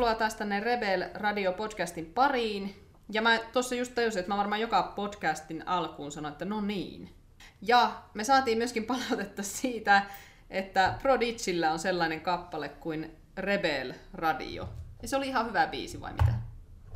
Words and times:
tervetuloa 0.00 0.18
taas 0.18 0.34
tänne 0.34 0.60
Rebel 0.60 1.04
Radio 1.14 1.52
podcastin 1.52 2.06
pariin. 2.06 2.74
Ja 3.12 3.22
mä 3.22 3.38
tuossa 3.52 3.74
just 3.74 3.94
tajusin, 3.94 4.20
että 4.20 4.32
mä 4.32 4.38
varmaan 4.38 4.60
joka 4.60 4.82
podcastin 4.82 5.68
alkuun 5.68 6.12
sanoin, 6.12 6.32
että 6.32 6.44
no 6.44 6.60
niin. 6.60 7.14
Ja 7.62 8.02
me 8.14 8.24
saatiin 8.24 8.58
myöskin 8.58 8.84
palautetta 8.84 9.42
siitä, 9.42 10.02
että 10.50 10.94
Prodigilla 11.02 11.70
on 11.70 11.78
sellainen 11.78 12.20
kappale 12.20 12.68
kuin 12.68 13.10
Rebel 13.36 13.94
Radio. 14.14 14.68
Ja 15.02 15.08
se 15.08 15.16
oli 15.16 15.28
ihan 15.28 15.46
hyvä 15.46 15.66
biisi 15.66 16.00
vai 16.00 16.12
mitä? 16.12 16.34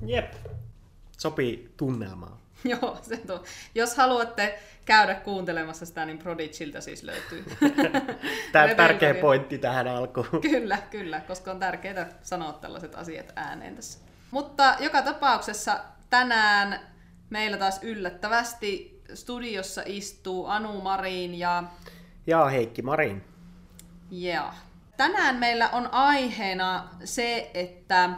Jep. 0.07 0.35
Sopii 1.19 1.75
tunnelmaan. 1.77 2.39
Joo, 2.81 2.99
se 3.03 3.17
tuo. 3.17 3.43
Jos 3.75 3.97
haluatte 3.97 4.59
käydä 4.85 5.15
kuuntelemassa 5.15 5.87
sitä, 5.87 6.05
niin 6.05 6.19
Prodigilta 6.19 6.81
siis 6.81 7.03
löytyy. 7.03 7.45
Tämä 8.53 8.65
on 8.65 8.77
tärkeä 8.77 9.15
pointti 9.15 9.59
tähän 9.59 9.89
alkuun. 9.89 10.41
Kyllä, 10.41 10.79
kyllä, 10.91 11.21
koska 11.21 11.51
on 11.51 11.59
tärkeää 11.59 12.09
sanoa 12.23 12.53
tällaiset 12.53 12.95
asiat 12.95 13.33
ääneen 13.37 13.77
tässä. 13.77 13.99
Mutta 14.31 14.77
joka 14.81 15.03
tapauksessa 15.03 15.81
tänään 16.11 16.81
meillä 17.31 17.57
taas 17.57 17.79
yllättävästi 17.83 19.03
studiossa 19.15 19.83
istuu 19.87 20.47
Anu 20.47 20.81
Marin 20.81 21.35
ja... 21.35 21.65
Ja 22.27 22.45
Heikki 22.45 22.83
Marin. 22.83 23.25
Yeah. 24.23 24.55
Tänään 24.97 25.37
meillä 25.37 25.69
on 25.69 25.89
aiheena 25.93 26.89
se, 27.05 27.51
että 27.55 28.11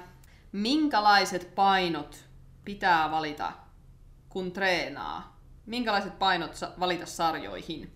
minkälaiset 0.53 1.55
painot 1.55 2.25
pitää 2.65 3.11
valita, 3.11 3.53
kun 4.29 4.53
treenaa. 4.53 5.41
Minkälaiset 5.67 6.19
painot 6.19 6.61
valita 6.81 7.07
sarjoihin. 7.07 7.93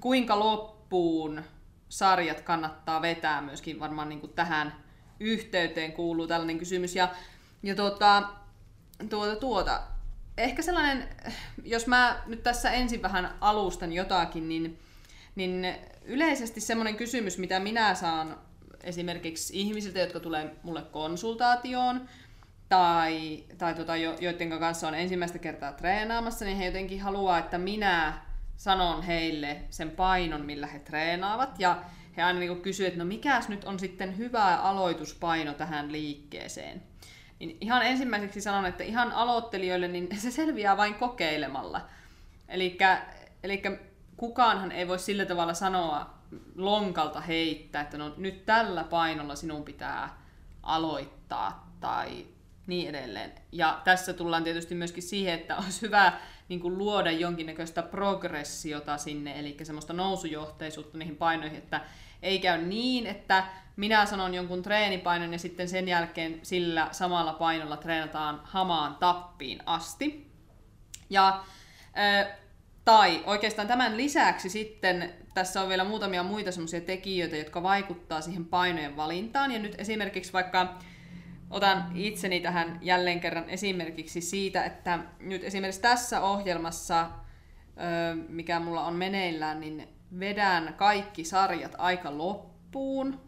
Kuinka 0.00 0.38
loppuun 0.38 1.42
sarjat 1.88 2.40
kannattaa 2.40 3.02
vetää 3.02 3.40
myöskin 3.40 3.80
varmaan 3.80 4.08
niin 4.08 4.20
kuin 4.20 4.32
tähän 4.32 4.84
yhteyteen 5.20 5.92
kuuluu 5.92 6.26
tällainen 6.26 6.58
kysymys. 6.58 6.96
Ja, 6.96 7.08
ja 7.62 7.74
tuota, 7.74 8.22
tuota, 9.08 9.36
tuota, 9.36 9.82
ehkä 10.38 10.62
sellainen, 10.62 11.08
jos 11.64 11.86
mä 11.86 12.22
nyt 12.26 12.42
tässä 12.42 12.70
ensin 12.70 13.02
vähän 13.02 13.34
alustan 13.40 13.92
jotakin, 13.92 14.48
niin, 14.48 14.78
niin 15.34 15.74
yleisesti 16.04 16.60
semmoinen 16.60 16.96
kysymys, 16.96 17.38
mitä 17.38 17.60
minä 17.60 17.94
saan 17.94 18.36
esimerkiksi 18.82 19.60
ihmisiltä, 19.60 19.98
jotka 19.98 20.20
tulee 20.20 20.56
mulle 20.62 20.82
konsultaatioon, 20.82 22.08
tai, 22.72 23.44
tai 23.58 23.74
tota, 23.74 23.96
joiden 23.96 24.58
kanssa 24.60 24.88
on 24.88 24.94
ensimmäistä 24.94 25.38
kertaa 25.38 25.72
treenaamassa, 25.72 26.44
niin 26.44 26.56
he 26.56 26.66
jotenkin 26.66 27.00
haluaa, 27.00 27.38
että 27.38 27.58
minä 27.58 28.20
sanon 28.56 29.02
heille 29.02 29.62
sen 29.70 29.90
painon, 29.90 30.40
millä 30.40 30.66
he 30.66 30.78
treenaavat. 30.78 31.60
Ja 31.60 31.82
he 32.16 32.22
aina 32.22 32.38
niin 32.38 32.62
kysyvät, 32.62 32.88
että 32.88 32.98
no 32.98 33.04
mikäs 33.04 33.48
nyt 33.48 33.64
on 33.64 33.78
sitten 33.78 34.18
hyvä 34.18 34.56
aloituspaino 34.56 35.54
tähän 35.54 35.92
liikkeeseen. 35.92 36.82
Niin 37.38 37.56
ihan 37.60 37.82
ensimmäiseksi 37.82 38.40
sanon, 38.40 38.66
että 38.66 38.84
ihan 38.84 39.12
aloittelijoille 39.12 39.88
niin 39.88 40.08
se 40.18 40.30
selviää 40.30 40.76
vain 40.76 40.94
kokeilemalla. 40.94 41.88
Eli 42.48 42.78
kukaanhan 44.16 44.72
ei 44.72 44.88
voi 44.88 44.98
sillä 44.98 45.24
tavalla 45.24 45.54
sanoa 45.54 46.14
lonkalta 46.56 47.20
heittää, 47.20 47.82
että 47.82 47.98
no 47.98 48.14
nyt 48.16 48.46
tällä 48.46 48.84
painolla 48.84 49.36
sinun 49.36 49.64
pitää 49.64 50.18
aloittaa 50.62 51.72
tai 51.80 52.26
niin 52.66 52.88
edelleen. 52.88 53.32
Ja 53.52 53.80
tässä 53.84 54.12
tullaan 54.12 54.44
tietysti 54.44 54.74
myöskin 54.74 55.02
siihen, 55.02 55.34
että 55.34 55.56
olisi 55.56 55.82
hyvä 55.82 56.12
niin 56.48 56.60
kuin 56.60 56.78
luoda 56.78 57.10
jonkinnäköistä 57.10 57.82
progressiota 57.82 58.98
sinne, 58.98 59.38
eli 59.38 59.56
semmoista 59.62 59.92
nousujohteisuutta 59.92 60.98
niihin 60.98 61.16
painoihin, 61.16 61.58
että 61.58 61.80
ei 62.22 62.38
käy 62.38 62.62
niin, 62.62 63.06
että 63.06 63.44
minä 63.76 64.06
sanon 64.06 64.34
jonkun 64.34 64.62
treenipainon 64.62 65.32
ja 65.32 65.38
sitten 65.38 65.68
sen 65.68 65.88
jälkeen 65.88 66.40
sillä 66.42 66.88
samalla 66.92 67.32
painolla 67.32 67.76
treenataan 67.76 68.40
hamaan 68.44 68.96
tappiin 68.96 69.62
asti. 69.66 70.30
Ja, 71.10 71.44
tai 72.84 73.22
oikeastaan 73.26 73.68
tämän 73.68 73.96
lisäksi 73.96 74.50
sitten 74.50 75.12
tässä 75.34 75.62
on 75.62 75.68
vielä 75.68 75.84
muutamia 75.84 76.22
muita 76.22 76.52
semmoisia 76.52 76.80
tekijöitä, 76.80 77.36
jotka 77.36 77.62
vaikuttaa 77.62 78.20
siihen 78.20 78.44
painojen 78.44 78.96
valintaan. 78.96 79.50
Ja 79.50 79.58
nyt 79.58 79.74
esimerkiksi 79.78 80.32
vaikka 80.32 80.78
otan 81.52 81.90
itseni 81.94 82.40
tähän 82.40 82.78
jälleen 82.82 83.20
kerran 83.20 83.50
esimerkiksi 83.50 84.20
siitä, 84.20 84.64
että 84.64 84.98
nyt 85.20 85.44
esimerkiksi 85.44 85.80
tässä 85.80 86.20
ohjelmassa, 86.20 87.10
mikä 88.28 88.60
mulla 88.60 88.86
on 88.86 88.94
meneillään, 88.94 89.60
niin 89.60 89.88
vedän 90.20 90.74
kaikki 90.76 91.24
sarjat 91.24 91.74
aika 91.78 92.18
loppuun. 92.18 93.20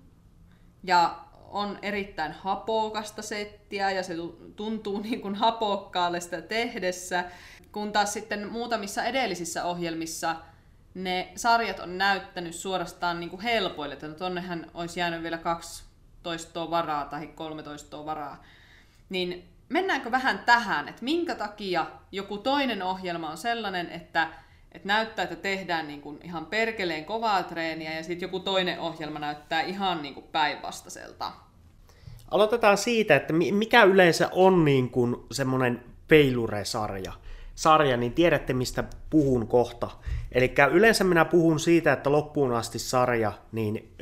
Ja 0.85 1.25
on 1.51 1.79
erittäin 1.83 2.33
hapokasta 2.33 3.23
settiä 3.23 3.91
ja 3.91 4.03
se 4.03 4.15
tuntuu 4.57 5.01
niin 5.01 5.21
kuin 5.21 5.35
hapokkaalle 5.35 6.21
sitä 6.21 6.43
tehdessä. 6.43 7.25
Kun 7.73 7.93
taas 7.93 8.13
sitten 8.13 8.49
muutamissa 8.49 9.05
edellisissä 9.05 9.65
ohjelmissa 9.65 10.37
ne 10.95 11.33
sarjat 11.37 11.79
on 11.79 11.99
näyttänyt 11.99 12.55
suorastaan 12.55 13.21
niin 13.21 13.31
kuin 13.31 13.43
helpoille, 13.43 13.95
että 13.95 14.09
tonnehän 14.09 14.71
olisi 14.75 15.01
jäänyt 15.01 15.23
vielä 15.23 15.39
kaksi 15.39 15.85
toistoa 16.25 16.71
varaa 16.71 17.05
tai 17.05 17.27
13 17.27 18.05
varaa. 18.05 18.45
Niin 19.09 19.45
mennäänkö 19.69 20.11
vähän 20.11 20.39
tähän, 20.39 20.89
että 20.89 21.05
minkä 21.05 21.35
takia 21.35 21.87
joku 22.13 22.39
toinen 22.39 22.83
ohjelma 22.83 23.31
on 23.31 23.37
sellainen, 23.37 23.91
että, 23.91 24.29
että 24.73 24.89
näyttää, 24.89 25.23
että 25.23 25.37
tehdään 25.37 25.89
niin 25.89 26.01
kuin 26.01 26.19
ihan 26.23 26.47
perkeleen 26.47 27.05
kovaa 27.05 27.43
treeniä 27.43 27.95
ja 27.95 28.03
sitten 28.03 28.27
joku 28.27 28.41
toinen 28.41 28.81
ohjelma 28.81 29.19
näyttää 29.19 29.63
ihan 29.63 30.03
niin 30.03 30.15
kuin 30.15 30.27
päinvastaiselta. 30.33 31.33
Aloitetaan 32.31 32.79
siitä, 32.79 33.17
että 33.17 33.33
mikä 33.33 33.85
yleensä 33.85 34.29
on 34.33 34.65
niin 34.65 34.91
kuin 34.91 35.17
semmoinen 35.33 35.85
peilure-sarja. 36.09 37.13
Sarja, 37.55 37.97
niin 37.97 38.13
tiedätte 38.13 38.53
mistä 38.53 38.85
puhun 39.11 39.49
kohta. 39.49 39.91
Eli 40.33 40.55
yleensä 40.73 41.05
minä 41.05 41.25
puhun 41.25 41.61
siitä, 41.61 41.93
että 41.93 42.13
loppuun 42.13 42.55
asti 42.55 42.79
sarja, 42.79 43.33
niin 43.53 43.95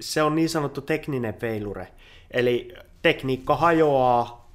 se 0.00 0.22
on 0.22 0.34
niin 0.34 0.48
sanottu 0.48 0.80
tekninen 0.80 1.34
feilure. 1.34 1.88
Eli 2.30 2.74
tekniikka 3.02 3.56
hajoaa 3.56 4.50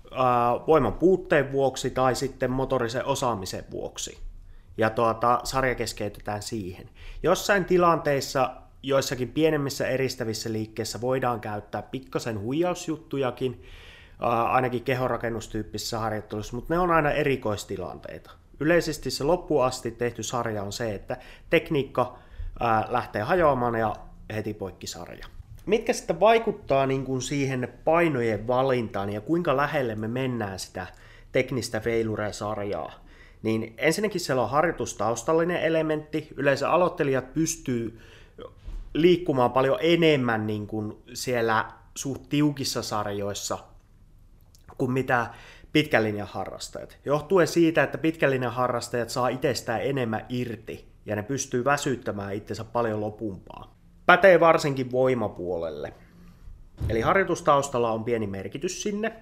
voiman 0.68 0.94
puutteen 0.94 1.52
vuoksi 1.52 1.90
tai 1.90 2.16
sitten 2.16 2.52
motorisen 2.52 3.06
osaamisen 3.06 3.64
vuoksi. 3.72 4.18
Ja 4.78 4.90
tuota, 4.90 5.40
sarja 5.44 5.76
keskeytetään 5.76 6.42
siihen. 6.42 6.90
Jossain 7.24 7.66
tilanteissa, 7.66 8.52
joissakin 8.84 9.32
pienemmissä 9.32 9.88
eristävissä 9.88 10.52
liikkeissä 10.52 11.02
voidaan 11.02 11.40
käyttää 11.42 11.82
pikkasen 11.82 12.40
huijausjuttujakin, 12.40 13.64
ainakin 14.50 14.84
kehorakennustyyppisessä 14.84 16.00
harjoittelussa, 16.00 16.56
mutta 16.56 16.74
ne 16.74 16.80
on 16.80 16.92
aina 16.92 17.12
erikoistilanteita. 17.12 18.32
Yleisesti 18.60 19.12
se 19.12 19.24
loppuun 19.24 19.66
asti 19.66 19.92
tehty 19.92 20.24
sarja 20.24 20.64
on 20.64 20.74
se, 20.74 20.96
että 20.96 21.18
tekniikka 21.50 22.18
lähtee 22.90 23.22
hajoamaan 23.22 23.76
ja 23.76 23.96
heti 24.34 24.54
poikki 24.54 24.88
sarja. 24.88 25.28
Mitkä 25.66 25.94
sitten 25.94 26.20
vaikuttaa 26.20 26.86
niin 26.86 27.06
kuin 27.06 27.22
siihen 27.22 27.74
painojen 27.86 28.48
valintaan 28.48 29.10
ja 29.10 29.22
kuinka 29.22 29.58
lähelle 29.58 29.96
me 29.96 30.08
mennään 30.08 30.60
sitä 30.60 30.88
teknistä 31.32 31.80
failure-sarjaa? 31.80 32.94
Niin 33.44 33.74
ensinnäkin 33.78 34.22
siellä 34.22 34.44
on 34.44 34.50
harjoitustaustallinen 34.50 35.62
elementti. 35.62 36.28
Yleensä 36.38 36.70
aloittelijat 36.70 37.34
pystyy 37.34 38.00
liikkumaan 38.94 39.52
paljon 39.52 39.78
enemmän 39.82 40.48
niin 40.48 40.68
kuin 40.68 40.98
siellä 41.14 41.66
suht 41.96 42.30
tiukissa 42.30 42.82
sarjoissa 42.82 43.58
kuin 44.78 44.92
mitä 44.92 45.28
pitkän 45.74 46.22
harrastajat. 46.26 46.98
Johtuen 47.06 47.48
siitä, 47.48 47.84
että 47.84 47.98
pitkän 47.98 48.44
harrastajat 48.44 49.10
saa 49.10 49.28
itsestään 49.28 49.82
enemmän 49.82 50.26
irti 50.30 50.88
ja 51.06 51.16
ne 51.16 51.24
pystyy 51.24 51.66
väsyttämään 51.66 52.34
itsensä 52.34 52.64
paljon 52.64 53.02
lopumpaa 53.02 53.73
pätee 54.06 54.40
varsinkin 54.40 54.92
voimapuolelle. 54.92 55.94
Eli 56.90 57.02
harjoitustaustalla 57.02 57.92
on 57.92 58.04
pieni 58.04 58.28
merkitys 58.28 58.84
sinne. 58.84 59.14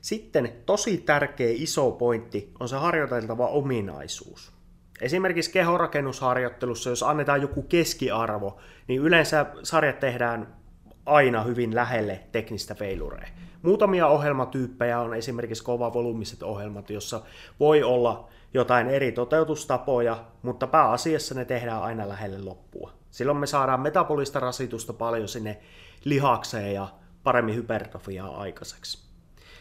Sitten 0.00 0.52
tosi 0.66 0.98
tärkeä 0.98 1.50
iso 1.52 1.90
pointti 1.90 2.52
on 2.60 2.68
se 2.68 2.76
harjoiteltava 2.76 3.46
ominaisuus. 3.46 4.52
Esimerkiksi 5.00 5.52
kehorakennusharjoittelussa, 5.52 6.90
jos 6.90 7.02
annetaan 7.02 7.42
joku 7.42 7.62
keskiarvo, 7.62 8.60
niin 8.88 9.00
yleensä 9.00 9.46
sarjat 9.62 10.00
tehdään 10.00 10.54
aina 11.06 11.42
hyvin 11.42 11.74
lähelle 11.74 12.20
teknistä 12.32 12.74
feilurea. 12.74 13.28
Muutamia 13.62 14.06
ohjelmatyyppejä 14.06 15.00
on 15.00 15.14
esimerkiksi 15.14 15.64
kovavolyymiset 15.64 16.42
ohjelmat, 16.42 16.90
jossa 16.90 17.22
voi 17.60 17.82
olla 17.82 18.28
jotain 18.54 18.88
eri 18.88 19.12
toteutustapoja, 19.12 20.24
mutta 20.42 20.66
pääasiassa 20.66 21.34
ne 21.34 21.44
tehdään 21.44 21.82
aina 21.82 22.08
lähelle 22.08 22.38
loppua. 22.38 23.01
Silloin 23.12 23.38
me 23.38 23.46
saadaan 23.46 23.80
metabolista 23.80 24.40
rasitusta 24.40 24.92
paljon 24.92 25.28
sinne 25.28 25.60
lihakseen 26.04 26.74
ja 26.74 26.88
paremmin 27.22 27.54
hypertrofiaa 27.54 28.40
aikaiseksi. 28.40 29.12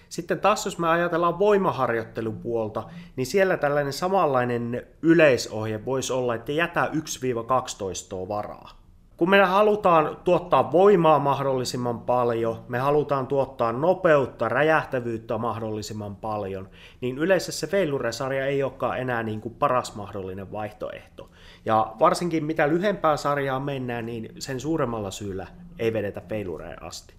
Sitten 0.09 0.39
taas 0.39 0.65
jos 0.65 0.77
me 0.77 0.89
ajatellaan 0.89 1.39
voimaharjoittelupuolta, 1.39 2.83
niin 3.15 3.25
siellä 3.25 3.57
tällainen 3.57 3.93
samanlainen 3.93 4.87
yleisohje 5.01 5.85
voisi 5.85 6.13
olla, 6.13 6.35
että 6.35 6.51
jätä 6.51 6.89
1-12 6.93 8.27
varaa. 8.27 8.80
Kun 9.21 9.29
me 9.29 9.41
halutaan 9.45 10.17
tuottaa 10.23 10.71
voimaa 10.71 11.19
mahdollisimman 11.19 11.99
paljon, 11.99 12.65
me 12.67 12.79
halutaan 12.79 13.27
tuottaa 13.27 13.71
nopeutta, 13.71 14.49
räjähtävyyttä 14.49 15.37
mahdollisimman 15.37 16.15
paljon, 16.15 16.69
niin 17.01 17.17
yleensä 17.17 17.51
se 17.51 17.69
Veilure-sarja 17.71 18.45
ei 18.45 18.63
olekaan 18.63 18.99
enää 18.99 19.23
niin 19.23 19.41
kuin 19.41 19.55
paras 19.55 19.95
mahdollinen 19.95 20.51
vaihtoehto. 20.51 21.29
Ja 21.65 21.93
varsinkin 21.99 22.45
mitä 22.45 22.69
lyhempää 22.69 23.17
sarjaa 23.17 23.59
mennään, 23.59 24.05
niin 24.05 24.29
sen 24.39 24.59
suuremmalla 24.59 25.11
syyllä 25.11 25.47
ei 25.79 25.93
vedetä 25.93 26.21
Veilureen 26.29 26.83
asti. 26.83 27.13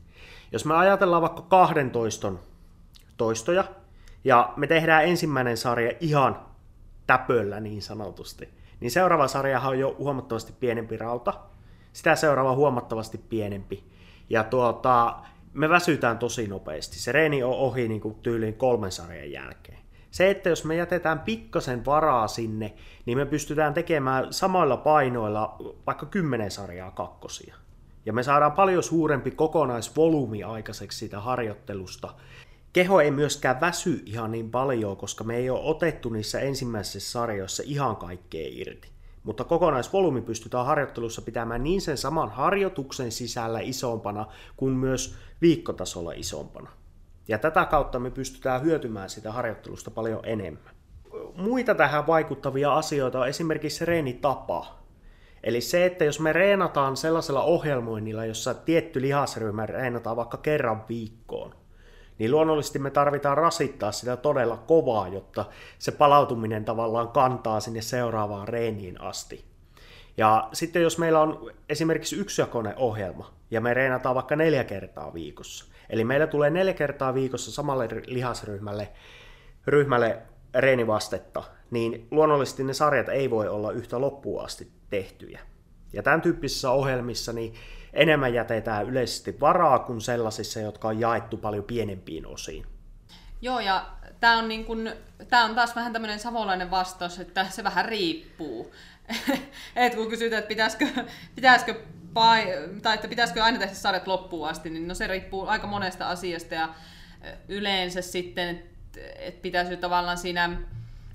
Jos 0.52 0.64
me 0.64 0.75
ajatellaan 0.75 1.22
vaikka 1.22 1.43
12 1.43 2.32
toistoja, 3.16 3.64
ja 4.25 4.52
me 4.56 4.66
tehdään 4.66 5.04
ensimmäinen 5.04 5.56
sarja 5.56 5.93
ihan 6.00 6.40
täpöllä 7.06 7.60
niin 7.60 7.82
sanotusti, 7.82 8.49
niin 8.81 8.90
seuraava 8.90 9.28
sarjahan 9.28 9.70
on 9.70 9.78
jo 9.78 9.96
huomattavasti 9.99 10.52
pienempi 10.60 10.96
rauta, 10.96 11.34
sitä 11.92 12.16
seuraava 12.16 12.54
huomattavasti 12.54 13.18
pienempi. 13.18 13.84
Ja 14.30 14.44
tuota, 14.44 15.18
me 15.52 15.68
väsytään 15.68 16.18
tosi 16.18 16.46
nopeasti. 16.46 16.98
Se 16.98 17.12
reeni 17.12 17.42
on 17.42 17.54
ohi 17.54 17.88
niin 17.88 18.00
kuin 18.00 18.14
tyyliin 18.14 18.54
kolmen 18.54 18.92
sarjan 18.92 19.32
jälkeen. 19.32 19.78
Se, 20.10 20.30
että 20.30 20.48
jos 20.48 20.64
me 20.64 20.76
jätetään 20.76 21.20
pikkasen 21.20 21.84
varaa 21.84 22.28
sinne, 22.28 22.74
niin 23.06 23.18
me 23.18 23.26
pystytään 23.26 23.74
tekemään 23.74 24.32
samoilla 24.32 24.76
painoilla 24.76 25.56
vaikka 25.86 26.06
kymmenen 26.06 26.50
sarjaa 26.50 26.90
kakkosia. 26.90 27.56
Ja 28.06 28.12
me 28.12 28.22
saadaan 28.22 28.52
paljon 28.52 28.82
suurempi 28.82 29.30
kokonaisvolyymi 29.30 30.42
aikaiseksi 30.42 30.98
siitä 30.98 31.20
harjoittelusta. 31.20 32.14
Keho 32.72 33.00
ei 33.00 33.10
myöskään 33.10 33.60
väsy 33.60 34.02
ihan 34.06 34.32
niin 34.32 34.50
paljon, 34.50 34.96
koska 34.96 35.24
me 35.24 35.36
ei 35.36 35.50
ole 35.50 35.60
otettu 35.62 36.08
niissä 36.08 36.40
ensimmäisissä 36.40 37.10
sarjoissa 37.12 37.62
ihan 37.66 37.96
kaikkea 37.96 38.48
irti 38.50 38.91
mutta 39.22 39.44
kokonaisvolyymi 39.44 40.22
pystytään 40.22 40.66
harjoittelussa 40.66 41.22
pitämään 41.22 41.62
niin 41.62 41.80
sen 41.80 41.98
saman 41.98 42.30
harjoituksen 42.30 43.12
sisällä 43.12 43.60
isompana 43.60 44.26
kuin 44.56 44.72
myös 44.72 45.16
viikkotasolla 45.42 46.12
isompana. 46.12 46.70
Ja 47.28 47.38
tätä 47.38 47.64
kautta 47.64 47.98
me 47.98 48.10
pystytään 48.10 48.62
hyötymään 48.62 49.10
sitä 49.10 49.32
harjoittelusta 49.32 49.90
paljon 49.90 50.20
enemmän. 50.24 50.74
Muita 51.36 51.74
tähän 51.74 52.06
vaikuttavia 52.06 52.74
asioita 52.74 53.20
on 53.20 53.28
esimerkiksi 53.28 53.84
reenitapa. 53.84 54.78
Eli 55.44 55.60
se, 55.60 55.86
että 55.86 56.04
jos 56.04 56.20
me 56.20 56.32
reenataan 56.32 56.96
sellaisella 56.96 57.42
ohjelmoinnilla, 57.42 58.25
jossa 58.25 58.54
tietty 58.54 59.00
lihasryhmä 59.00 59.66
reenataan 59.66 60.16
vaikka 60.16 60.36
kerran 60.36 60.84
viikkoon, 60.88 61.54
niin 62.19 62.31
luonnollisesti 62.31 62.79
me 62.79 62.91
tarvitaan 62.91 63.38
rasittaa 63.38 63.93
sitä 63.93 64.17
todella 64.17 64.56
kovaa, 64.56 65.09
jotta 65.09 65.44
se 65.79 65.93
palautuminen 65.93 66.64
tavallaan 66.64 67.09
kantaa 67.09 67.61
sinne 67.61 67.82
seuraavaan 67.82 68.49
reeniin 68.49 69.00
asti. 69.00 69.44
Ja 70.17 70.49
sitten 70.53 70.82
jos 70.82 70.99
meillä 70.99 71.20
on 71.20 71.50
esimerkiksi 71.69 72.17
yksijakoinen 72.17 72.75
ohjelma, 72.76 73.32
ja 73.50 73.61
me 73.61 73.75
reenataan 73.75 74.14
vaikka 74.14 74.37
neljä 74.37 74.64
kertaa 74.64 75.14
viikossa, 75.14 75.64
eli 75.91 76.05
meillä 76.05 76.26
tulee 76.26 76.50
neljä 76.50 76.75
kertaa 76.75 77.14
viikossa 77.14 77.53
samalle 77.53 77.88
lihasryhmälle 78.06 78.88
ryhmälle 79.67 80.19
reenivastetta, 80.55 81.43
niin 81.70 82.06
luonnollisesti 82.11 82.64
ne 82.64 82.75
sarjat 82.75 83.09
ei 83.09 83.31
voi 83.31 83.49
olla 83.49 83.73
yhtä 83.73 84.00
loppuun 84.00 84.44
asti 84.44 84.69
tehtyjä. 84.91 85.41
Ja 85.93 86.03
tämän 86.03 86.20
tyyppisissä 86.20 86.70
ohjelmissa 86.70 87.32
niin 87.32 87.55
enemmän 87.92 88.34
jätetään 88.34 88.86
yleisesti 88.86 89.40
varaa 89.40 89.78
kuin 89.78 90.00
sellaisissa, 90.00 90.60
jotka 90.60 90.88
on 90.88 91.00
jaettu 91.00 91.36
paljon 91.36 91.64
pienempiin 91.64 92.26
osiin. 92.26 92.66
Joo, 93.42 93.60
ja 93.60 93.86
tämä 94.20 94.38
on, 94.38 94.48
niin 94.48 94.64
kun, 94.64 94.90
on 95.44 95.54
taas 95.54 95.76
vähän 95.76 95.92
tämmöinen 95.92 96.18
savolainen 96.18 96.70
vastaus, 96.70 97.18
että 97.18 97.46
se 97.50 97.64
vähän 97.64 97.84
riippuu. 97.84 98.74
Et 99.76 99.94
kun 99.94 100.08
kysytään, 100.08 100.38
että 100.38 100.48
pitäisikö, 100.48 100.86
pitäisikö, 101.34 101.74
pai, 102.14 102.46
tai 102.82 102.94
että 102.94 103.08
pitäisikö 103.08 103.42
aina 103.42 103.58
tehdä 103.58 103.74
sarjat 103.74 104.06
loppuun 104.06 104.48
asti, 104.48 104.70
niin 104.70 104.88
no 104.88 104.94
se 104.94 105.06
riippuu 105.06 105.46
aika 105.46 105.66
monesta 105.66 106.08
asiasta 106.08 106.54
ja 106.54 106.68
yleensä 107.48 108.02
sitten, 108.02 108.48
että 108.48 109.00
et 109.18 109.42
pitäisi 109.42 109.76
tavallaan 109.76 110.18
siinä 110.18 110.50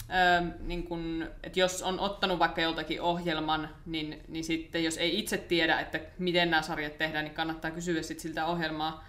Öö, 0.09 0.49
niin 0.59 0.83
kun, 0.83 1.29
että 1.43 1.59
jos 1.59 1.81
on 1.81 1.99
ottanut 1.99 2.39
vaikka 2.39 2.61
joltakin 2.61 3.01
ohjelman, 3.01 3.69
niin, 3.85 4.23
niin 4.27 4.43
sitten 4.43 4.83
jos 4.83 4.97
ei 4.97 5.19
itse 5.19 5.37
tiedä, 5.37 5.79
että 5.79 5.99
miten 6.19 6.51
nämä 6.51 6.61
sarjat 6.61 6.97
tehdään, 6.97 7.25
niin 7.25 7.35
kannattaa 7.35 7.71
kysyä 7.71 8.01
sit 8.01 8.19
siltä 8.19 8.45
ohjelmaa 8.45 9.07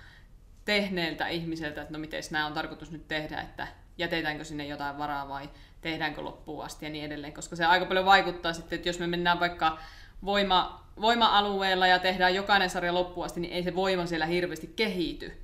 tehneeltä 0.65 1.29
ihmiseltä, 1.29 1.83
että 1.83 1.93
no 1.93 1.99
miten 1.99 2.23
nämä 2.31 2.47
on 2.47 2.53
tarkoitus 2.53 2.91
nyt 2.91 3.09
tehdä, 3.09 3.41
että 3.41 3.67
jätetäänkö 3.99 4.45
sinne 4.45 4.67
jotain 4.67 4.99
varaa 4.99 5.29
vai 5.29 5.51
tehdäänkö 5.81 6.23
loppuun 6.23 6.65
asti 6.65 6.87
ja 6.87 6.91
niin 6.91 7.05
edelleen, 7.05 7.33
koska 7.33 7.57
se 7.57 7.65
aika 7.65 7.87
paljon 7.87 8.05
vaikuttaa 8.05 8.53
sitten, 8.53 8.77
että 8.77 8.89
jos 8.89 8.99
me 8.99 9.07
mennään 9.07 9.41
vaikka 9.41 9.79
voima, 10.25 10.89
voima-alueella 11.01 11.87
ja 11.87 11.99
tehdään 11.99 12.35
jokainen 12.35 12.71
sarja 12.71 12.95
loppuun 12.95 13.27
asti, 13.27 13.41
niin 13.41 13.53
ei 13.53 13.63
se 13.63 13.75
voima 13.75 14.07
siellä 14.07 14.27
hirveästi 14.27 14.73
kehity, 14.77 15.43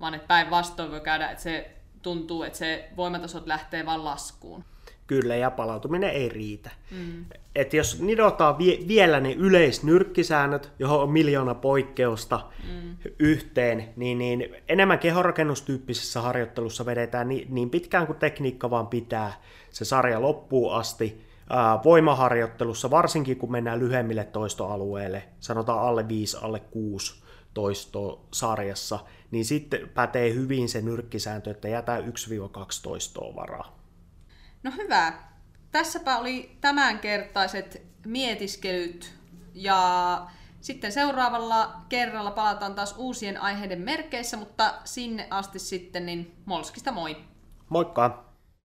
vaan 0.00 0.14
että 0.14 0.28
päinvastoin 0.28 0.90
voi 0.90 1.00
käydä, 1.00 1.30
että 1.30 1.42
se 1.42 1.76
tuntuu, 2.02 2.42
että 2.42 2.58
se 2.58 2.88
voimatasot 2.96 3.46
lähtee 3.46 3.86
vaan 3.86 4.04
laskuun 4.04 4.64
kyllä 5.08 5.36
ja 5.36 5.50
palautuminen 5.50 6.10
ei 6.10 6.28
riitä. 6.28 6.70
Mm. 6.90 7.24
Et 7.54 7.74
jos 7.74 8.00
nidotaan 8.00 8.58
vie, 8.58 8.78
vielä 8.88 9.20
ne 9.20 9.32
yleisnyrkkisäännöt, 9.32 10.72
johon 10.78 11.02
on 11.02 11.10
miljoona 11.10 11.54
poikkeusta 11.54 12.40
mm. 12.72 12.96
yhteen, 13.18 13.88
niin, 13.96 14.18
niin 14.18 14.56
enemmän 14.68 14.98
kehorakennustyyppisessä 14.98 16.20
harjoittelussa 16.20 16.86
vedetään 16.86 17.28
niin, 17.28 17.54
niin 17.54 17.70
pitkään 17.70 18.06
kuin 18.06 18.18
tekniikka 18.18 18.70
vaan 18.70 18.86
pitää 18.86 19.32
se 19.70 19.84
sarja 19.84 20.22
loppuun 20.22 20.74
asti. 20.74 21.28
Ää, 21.50 21.80
voimaharjoittelussa, 21.84 22.90
varsinkin 22.90 23.36
kun 23.36 23.52
mennään 23.52 23.78
lyhyemmille 23.78 24.24
toistoalueille, 24.24 25.22
sanotaan 25.40 25.80
alle 25.80 26.08
5, 26.08 26.36
alle 26.42 26.60
6 26.60 27.22
toistoa 27.54 28.20
sarjassa, 28.32 28.98
niin 29.30 29.44
sitten 29.44 29.88
pätee 29.94 30.34
hyvin 30.34 30.68
se 30.68 30.80
nyrkkisääntö, 30.80 31.50
että 31.50 31.68
jätä 31.68 31.98
1-2 31.98 32.02
toistoa 32.82 33.34
varaa. 33.34 33.77
No 34.62 34.70
hyvä. 34.76 35.12
Tässäpä 35.70 36.16
oli 36.16 36.56
tämänkertaiset 36.60 37.82
mietiskelyt 38.06 39.14
ja 39.54 40.26
sitten 40.60 40.92
seuraavalla 40.92 41.80
kerralla 41.88 42.30
palataan 42.30 42.74
taas 42.74 42.94
uusien 42.98 43.40
aiheiden 43.40 43.80
merkeissä, 43.80 44.36
mutta 44.36 44.74
sinne 44.84 45.26
asti 45.30 45.58
sitten 45.58 46.06
niin 46.06 46.36
Molskista 46.44 46.92
moi! 46.92 47.16
Moikka! 47.68 48.27